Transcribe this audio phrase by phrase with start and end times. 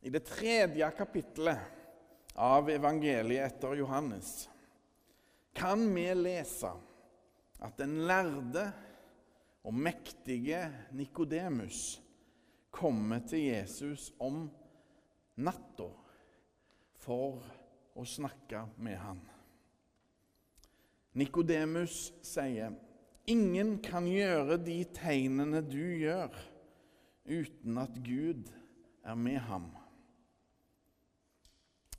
[0.00, 1.58] I det tredje kapittelet
[2.38, 4.48] av evangeliet etter Johannes
[5.52, 6.70] kan vi lese
[7.58, 8.68] at den lærde
[9.66, 10.60] og mektige
[10.94, 11.98] Nikodemus
[12.70, 14.44] kommer til Jesus om
[15.42, 15.88] natta
[17.02, 17.42] for
[17.98, 19.18] å snakke med han.
[21.18, 22.70] Nikodemus sier,
[23.26, 26.30] 'Ingen kan gjøre de tegnene du gjør,
[27.26, 28.46] uten at Gud
[29.02, 29.87] er med ham.'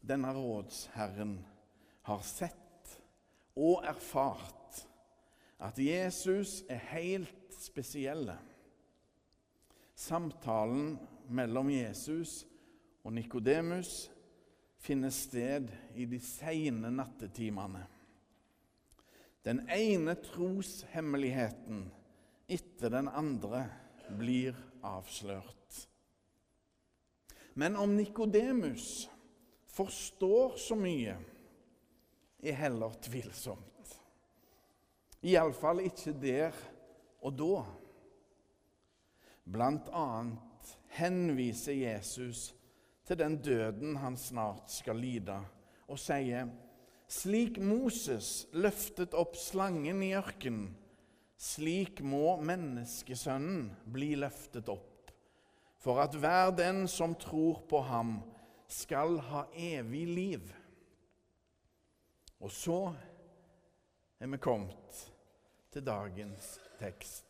[0.02, 1.38] Denne rådsherren
[2.08, 2.96] har sett
[3.60, 4.84] og erfart
[5.60, 8.38] at Jesus er helt spesielle.
[10.00, 10.96] Samtalen
[11.28, 12.46] mellom Jesus
[13.04, 14.08] og Nikodemus
[14.80, 15.68] finner sted
[16.00, 17.84] i de seine nattetimene.
[19.44, 21.86] Den ene troshemmeligheten
[22.50, 23.66] etter den andre
[24.20, 24.56] blir
[24.86, 25.88] avslørt.
[27.60, 29.10] Men om Nikodemus
[29.74, 31.16] forstår så mye,
[32.40, 33.96] er heller tvilsomt.
[35.28, 36.56] Iallfall ikke der
[37.26, 37.64] og da.
[39.50, 42.50] Blant annet henviser Jesus
[43.08, 45.40] til den døden han snart skal lide,
[45.90, 46.48] og sier
[47.10, 50.70] slik Moses løftet opp slangen i ørkenen,
[51.40, 55.10] slik må menneskesønnen bli løftet opp,
[55.80, 58.20] for at hver den som tror på ham,
[58.70, 60.54] skal ha evig liv.
[62.40, 62.94] Og så
[64.20, 65.00] er vi kommet
[65.74, 67.26] til dagens tekst.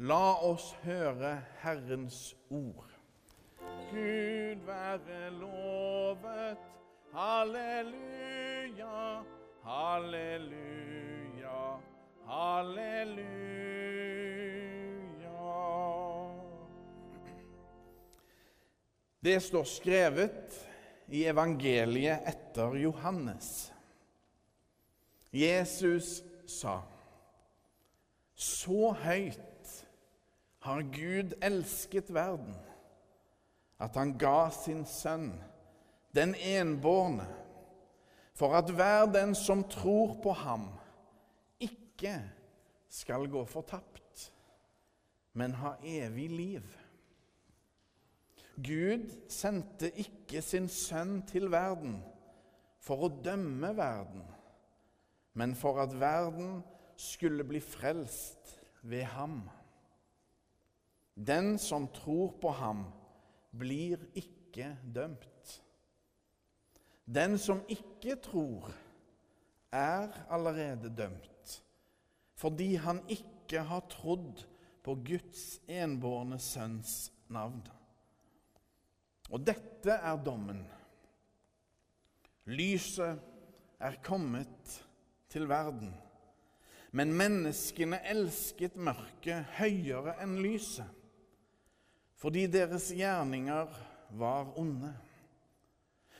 [0.00, 2.88] La oss høre Herrens ord.
[3.90, 6.58] Gud være lovet.
[7.12, 9.22] Halleluja,
[9.64, 11.58] halleluja,
[12.26, 13.79] halleluja.
[19.20, 20.56] Det står skrevet
[21.12, 23.68] i evangeliet etter Johannes.
[25.30, 26.80] Jesus sa,
[28.34, 29.76] så høyt
[30.64, 32.56] har Gud elsket verden
[33.80, 35.32] at han ga sin sønn,
[36.12, 37.28] den enbårne,
[38.36, 40.68] for at hver den som tror på ham,
[41.60, 42.18] ikke
[42.88, 44.30] skal gå fortapt,
[45.32, 46.79] men ha evig liv.
[48.64, 52.00] Gud sendte ikke sin sønn til verden
[52.80, 54.24] for å dømme verden,
[55.38, 56.60] men for at verden
[57.00, 59.42] skulle bli frelst ved ham.
[61.14, 62.84] Den som tror på ham,
[63.50, 65.56] blir ikke dømt.
[67.04, 68.70] Den som ikke tror,
[69.72, 71.62] er allerede dømt,
[72.34, 74.42] fordi han ikke har trodd
[74.82, 77.62] på Guds enbårne sønns navn.
[79.30, 80.62] Og dette er dommen.
[82.50, 83.20] Lyset
[83.80, 84.80] er kommet
[85.30, 85.92] til verden,
[86.90, 90.96] men menneskene elsket mørket høyere enn lyset
[92.20, 93.70] fordi deres gjerninger
[94.20, 94.90] var onde.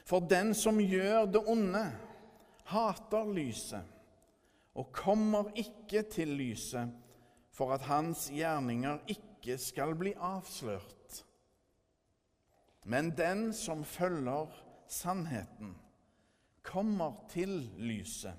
[0.09, 1.82] For den som gjør det onde,
[2.71, 3.84] hater lyset
[4.78, 6.94] og kommer ikke til lyset
[7.53, 11.25] for at hans gjerninger ikke skal bli avslørt.
[12.84, 14.48] Men den som følger
[14.88, 15.76] sannheten,
[16.62, 18.34] kommer til lyset,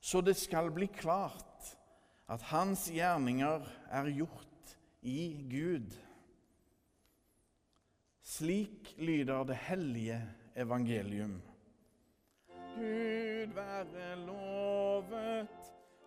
[0.00, 1.74] så det skal bli klart
[2.30, 5.92] at hans gjerninger er gjort i Gud.
[8.22, 10.20] Slik lyder det hellige
[10.56, 11.42] evangelium.
[12.76, 15.48] Gud være lovet.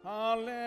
[0.03, 0.62] Halleluja,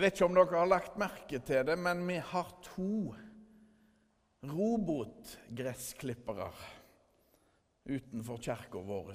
[0.00, 3.10] Jeg vet ikke om dere har lagt merke til det, men vi har to
[4.48, 6.46] robotgressklippere
[7.84, 9.10] utenfor kirka vår.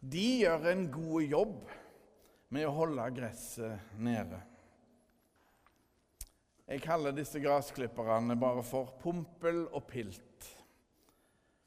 [0.00, 1.68] De gjør en god jobb
[2.56, 4.40] med å holde gresset nede.
[6.64, 10.52] Jeg kaller disse gressklipperne bare for pumpel og Pilt.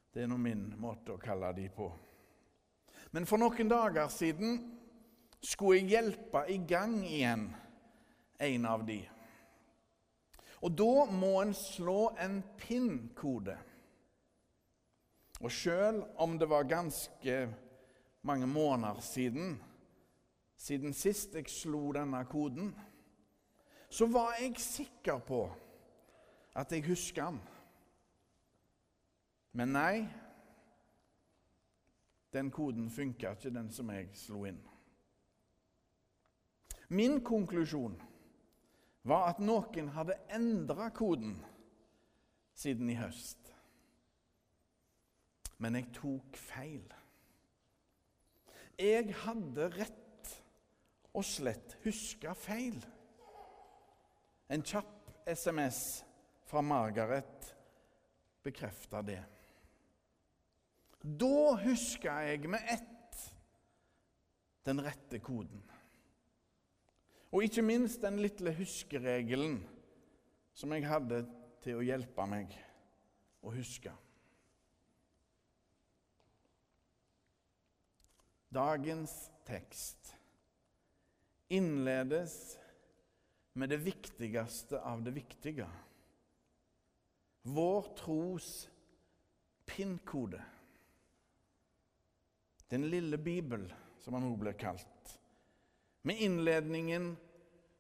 [0.09, 1.93] Det er nå min måte å kalle de på.
[3.13, 4.80] Men for noen dager siden
[5.41, 7.49] skulle jeg hjelpe i gang igjen
[8.41, 9.01] en av de.
[10.61, 13.57] Og da må en slå en PIN-kode.
[15.41, 17.37] Og sjøl om det var ganske
[18.21, 19.55] mange måneder siden,
[20.57, 22.75] siden sist jeg slo denne koden,
[23.89, 25.41] så var jeg sikker på
[26.55, 27.39] at jeg husker den.
[29.57, 29.95] Men nei,
[32.33, 34.61] den koden funka ikke, den som jeg slo inn.
[36.91, 37.95] Min konklusjon
[39.07, 41.37] var at noen hadde endra koden
[42.57, 43.53] siden i høst.
[45.61, 46.83] Men jeg tok feil.
[48.75, 50.35] Jeg hadde rett
[51.15, 52.79] og slett huska feil.
[54.51, 56.01] En kjapp SMS
[56.49, 57.53] fra Margaret
[58.43, 59.21] bekrefta det.
[61.01, 63.29] Da huska jeg med ett
[64.67, 65.63] den rette koden.
[67.31, 69.61] Og ikke minst den lille huskeregelen
[70.53, 71.23] som jeg hadde
[71.63, 72.51] til å hjelpe meg
[73.41, 73.93] å huske.
[78.51, 79.13] Dagens
[79.47, 80.11] tekst
[81.51, 82.35] innledes
[83.53, 85.67] med det viktigste av det viktige.
[87.47, 88.51] Vår tros
[89.65, 90.43] pinnkode.
[92.71, 93.65] Den lille Bibel,
[93.99, 95.15] som han nå blir kalt.
[96.03, 97.17] Med innledningen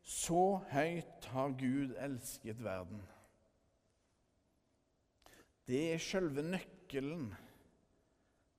[0.03, 3.07] 'Så høyt har Gud elsket verden'.
[5.67, 7.33] Det er selve nøkkelen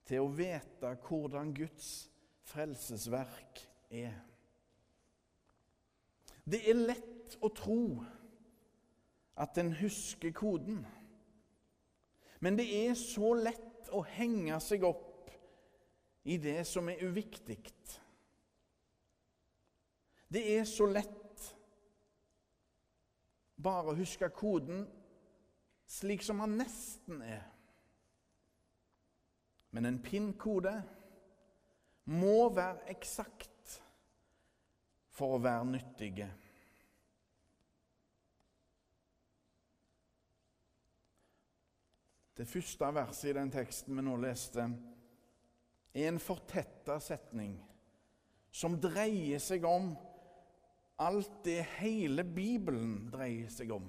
[0.06, 2.10] til å vite hvordan Guds
[2.42, 4.14] frelsesverk er.
[6.44, 8.04] Det er lett å tro
[9.36, 10.86] at en husker koden.
[12.40, 15.30] Men det er så lett å henge seg opp
[16.24, 17.60] i det som er uviktig.
[20.32, 21.48] Det er så lett
[23.62, 24.86] bare å huske koden
[25.92, 27.42] slik som han nesten er.
[29.76, 30.72] Men en PIN-kode
[32.12, 33.76] må være eksakt
[35.12, 36.28] for å være nyttige.
[42.32, 44.64] Det første verset i den teksten vi nå leste,
[45.92, 47.52] er en fortetta setning
[48.52, 49.92] som dreier seg om
[51.00, 53.88] alt det hele Bibelen dreier seg om.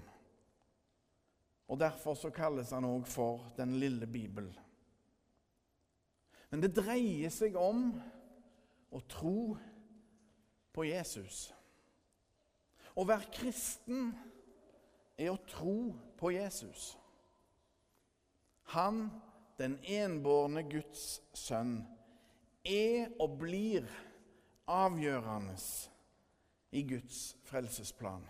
[1.67, 4.49] Og Derfor så kalles han òg for Den lille bibel.
[6.51, 7.87] Men det dreier seg om
[8.93, 9.55] å tro
[10.73, 11.47] på Jesus.
[12.93, 14.11] Å være kristen
[15.17, 16.91] er å tro på Jesus.
[18.75, 19.07] Han,
[19.57, 21.79] den enbårne Guds sønn,
[22.63, 23.89] er og blir
[24.69, 25.57] avgjørende
[26.73, 28.23] i Guds frelsesplan.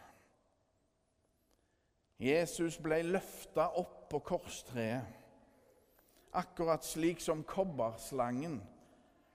[2.20, 5.08] Jesus ble løfta opp på korstreet,
[6.36, 8.60] akkurat slik som kobberslangen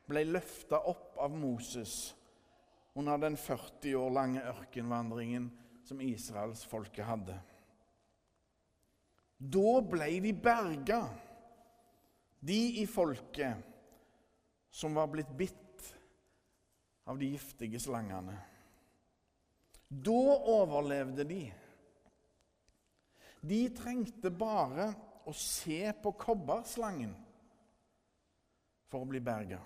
[0.08, 2.14] ble løfta opp av Moses
[2.98, 5.48] under den 40 år lange ørkenvandringen
[5.86, 7.36] som israelsfolket hadde.
[9.38, 11.00] Da ble de berga,
[12.40, 13.64] de i folket
[14.74, 15.92] som var blitt bitt
[17.08, 18.36] av de giftige slangene.
[19.88, 21.42] Da overlevde de.
[23.40, 24.90] De trengte bare
[25.28, 27.14] å se på kobberslangen
[28.88, 29.60] for å bli berga.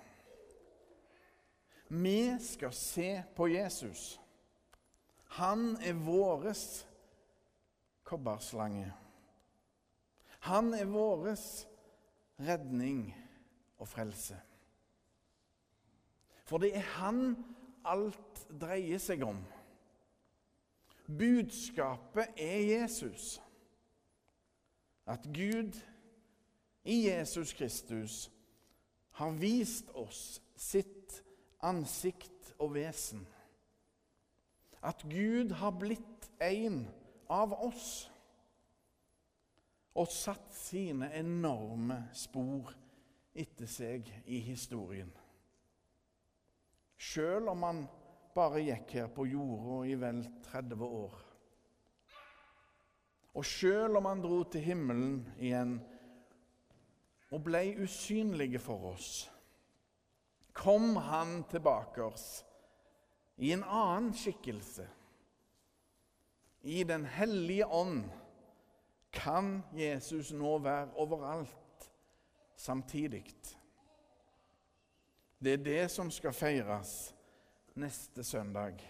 [1.93, 4.19] Vi skal se på Jesus.
[5.39, 6.85] Han er våres
[8.09, 8.91] kobberslange.
[10.49, 11.67] Han er våres
[12.43, 13.05] redning
[13.79, 14.39] og frelse.
[16.49, 17.37] For det er han
[17.89, 19.39] alt dreier seg om.
[21.07, 23.43] Budskapet er Jesus.
[25.07, 25.81] At Gud
[26.85, 28.31] i Jesus Kristus
[29.11, 31.23] har vist oss sitt
[31.63, 33.27] ansikt og vesen.
[34.83, 36.85] At Gud har blitt en
[37.31, 38.09] av oss
[39.95, 42.73] og satt sine enorme spor
[43.35, 45.11] etter seg i historien.
[47.03, 47.83] Sjøl om han
[48.35, 51.19] bare gikk her på jorda i vel 30 år.
[53.33, 55.79] Og sjøl om han dro til himmelen igjen
[57.33, 59.13] og ble usynlig for oss,
[60.53, 62.27] kom han tilbake oss
[63.41, 64.85] i en annen skikkelse.
[66.63, 68.05] I Den hellige ånd
[69.13, 71.89] kan Jesus nå være overalt
[72.57, 73.25] samtidig.
[75.43, 77.15] Det er det som skal feires
[77.75, 78.83] neste søndag,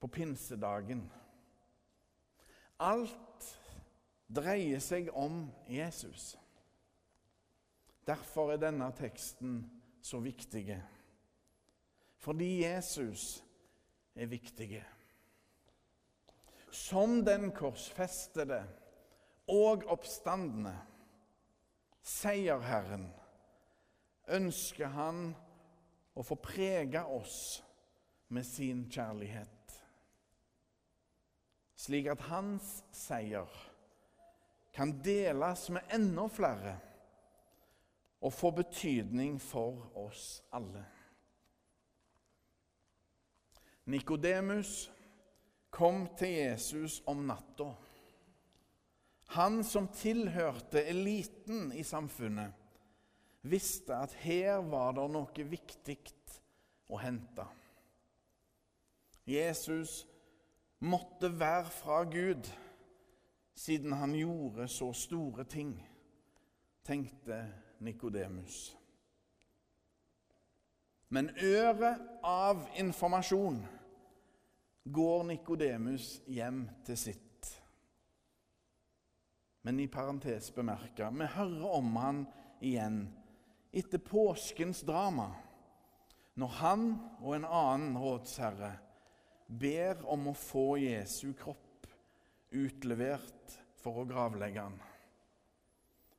[0.00, 1.06] på pinsedagen.
[2.76, 3.48] Alt
[4.28, 6.34] dreier seg om Jesus.
[8.04, 9.62] Derfor er denne teksten
[10.04, 10.76] så viktig.
[12.20, 13.44] Fordi Jesus
[14.14, 14.82] er viktig.
[16.74, 18.64] Som den korsfestede
[19.48, 20.74] og oppstandende
[22.04, 23.06] seierherren,
[24.28, 25.30] ønsker han
[26.16, 27.63] å få prege oss
[28.28, 29.76] med sin kjærlighet,
[31.76, 33.50] slik at hans seier
[34.74, 36.74] kan deles med enda flere
[38.24, 40.82] og få betydning for oss alle.
[43.84, 44.90] Nikodemus
[45.70, 47.68] kom til Jesus om natta.
[49.36, 52.52] Han som tilhørte eliten i samfunnet,
[53.42, 55.98] visste at her var det noe viktig
[56.88, 57.44] å hente.
[59.26, 60.06] Jesus
[60.78, 62.50] måtte være fra Gud
[63.54, 65.88] siden han gjorde så store ting,
[66.84, 68.76] tenkte Nikodemus.
[71.08, 73.60] Men øret av informasjon
[74.84, 77.50] går Nikodemus hjem til sitt.
[79.62, 82.24] Men i parentes bemerka vi hører om han
[82.60, 83.04] igjen
[83.72, 85.30] etter påskens drama,
[86.34, 86.88] når han
[87.20, 88.74] og en annen rådsherre
[89.46, 91.88] ber om å få Jesu kropp
[92.54, 94.78] utlevert for å gravlegge han.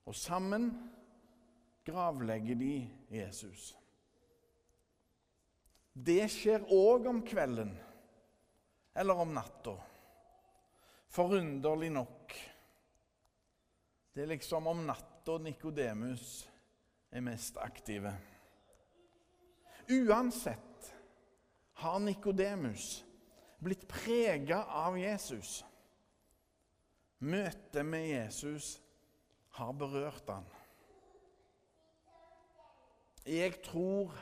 [0.05, 0.69] Og sammen
[1.85, 2.75] gravlegger de
[3.13, 3.71] Jesus.
[5.95, 7.71] Det skjer òg om kvelden
[8.95, 9.75] eller om natta.
[11.15, 12.35] Forunderlig nok.
[14.13, 16.43] Det er liksom om natta Nikodemus
[17.11, 18.11] er mest aktive.
[19.87, 20.91] Uansett
[21.79, 23.04] har Nikodemus
[23.65, 25.63] blitt prega av Jesus.
[27.25, 28.75] Møtet med Jesus
[29.57, 30.45] har berørt han.
[33.25, 34.13] Jeg tror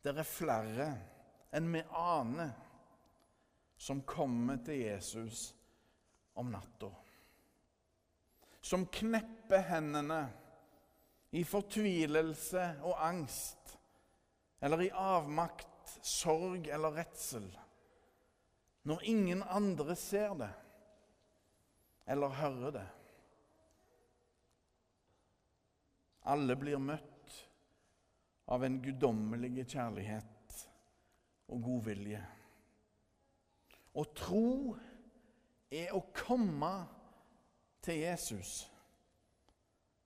[0.00, 0.88] det er flere
[1.52, 2.54] enn vi aner
[3.80, 5.50] som kommer til Jesus
[6.40, 6.88] om natta.
[8.60, 10.20] Som knepper hendene
[11.36, 13.76] i fortvilelse og angst,
[14.60, 17.46] eller i avmakt, sorg eller redsel,
[18.88, 20.50] når ingen andre ser det
[22.10, 22.86] eller hører det.
[26.30, 27.36] Alle blir møtt
[28.50, 30.56] av en guddommelig kjærlighet
[31.50, 32.22] og godvilje.
[33.94, 34.74] Å tro
[35.70, 36.72] er å komme
[37.82, 38.64] til Jesus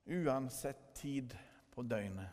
[0.05, 1.35] uansett tid
[1.73, 2.29] på døgnet.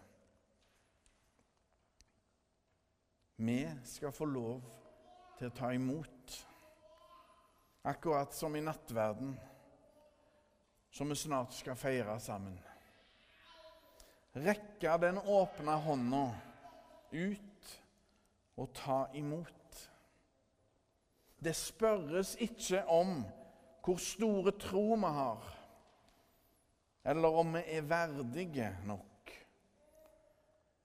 [3.42, 4.62] Vi skal få lov
[5.40, 6.21] til å ta imot,
[7.82, 9.40] akkurat som i nattverden,
[10.92, 12.60] som vi snart skal feire sammen
[14.34, 16.24] rekke den åpne hånda
[17.12, 17.72] ut
[18.60, 19.50] og ta imot.
[21.42, 23.22] Det spørres ikke om
[23.82, 25.46] hvor store tro vi har,
[27.04, 29.32] eller om vi er verdige nok,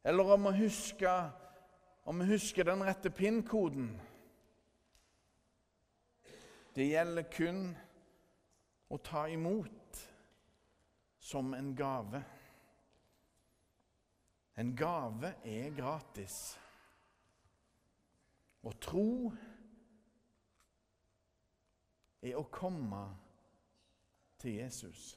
[0.05, 1.29] eller om vi husker,
[2.09, 3.91] om vi husker den rette PIN-koden.
[6.77, 7.61] Det gjelder kun
[8.93, 10.01] å ta imot
[11.25, 12.21] som en gave.
[14.61, 16.37] En gave er gratis.
[18.61, 19.33] Å tro
[22.21, 23.03] er å komme
[24.37, 25.15] til Jesus.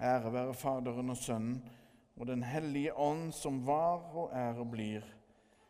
[0.00, 1.60] Ære være Faderen og Sønnen
[2.16, 5.04] og Den hellige ånd, som var og er og blir,